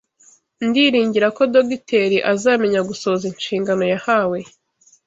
[0.67, 4.39] Ndiringira ko Dogiteri azamenya gusohoza inshingano yahawe